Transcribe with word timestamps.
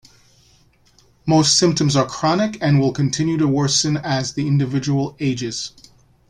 Most 1.27 1.59
symptoms 1.59 1.95
are 1.95 2.07
chronic 2.07 2.57
and 2.59 2.79
will 2.79 2.91
continue 2.91 3.37
to 3.37 3.47
worsen 3.47 3.97
as 3.97 4.33
the 4.33 4.47
individual 4.47 5.15
ages. 5.19 5.73